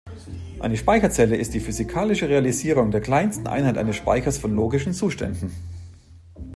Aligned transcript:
Eine 0.59 0.77
Speicherzelle 0.77 1.35
ist 1.35 1.53
die 1.53 1.59
physikalische 1.59 2.27
Realisierung 2.27 2.89
der 2.89 3.01
kleinsten 3.01 3.45
Einheit 3.45 3.77
eines 3.77 3.97
Speichers 3.97 4.39
von 4.39 4.55
logischen 4.55 4.93
Zuständen. 4.95 5.51